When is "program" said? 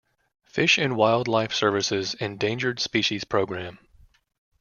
3.23-3.77